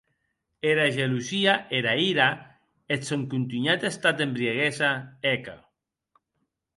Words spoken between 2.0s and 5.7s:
ira, eth sòn contunhat estat d'embriaguesa, eca.